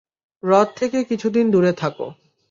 [0.43, 2.07] হ্রদ থেকে কিছুদিন দূরে থাকো।